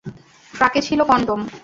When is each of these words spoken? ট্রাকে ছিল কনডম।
ট্রাকে 0.53 0.79
ছিল 0.87 0.99
কনডম। 1.03 1.39